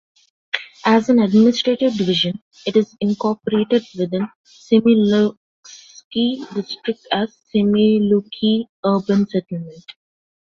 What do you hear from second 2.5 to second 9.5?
it is incorporated within Semiluksky District as Semiluki Urban